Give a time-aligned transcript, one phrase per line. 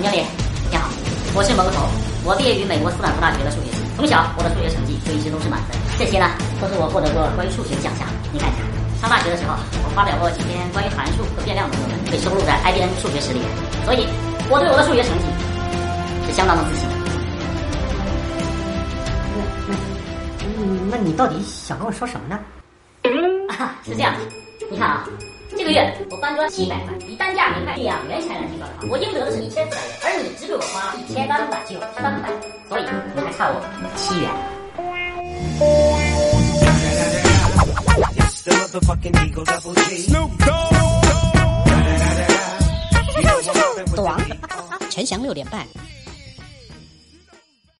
[0.00, 0.24] 陈经理，
[0.72, 0.88] 你好，
[1.36, 1.84] 我是蘑菇头，
[2.24, 6.24] 我毕业于美国斯坦福大学的数学系，从小我的数学成绩就一直都是满分，这些呢
[6.56, 8.08] 都是我获得过关于数学的奖项。
[8.32, 8.64] 你看一下，
[8.96, 9.52] 上大学的时候，
[9.84, 13.48] 我发表过几篇关于函数和变量的论文，被收录在 IBM 数学史里面，
[13.84, 14.08] 所以
[14.48, 15.28] 我对我的数学成绩
[16.24, 16.88] 是相当的自信
[19.68, 19.76] 那。
[20.88, 22.40] 那你到底想跟我说什么呢？
[23.52, 24.24] 啊， 是这样的，
[24.72, 25.04] 你看啊，
[25.56, 32.30] 这个月我搬砖七百块，以单价明快两元钱来计算的话，我应得的是一千四百元，而你只给我花一千三百九十三块，
[32.68, 32.82] 所以
[33.14, 33.60] 你还差我
[33.96, 34.30] 七元。
[43.96, 44.16] 短，
[44.88, 45.66] 陈翔 六点半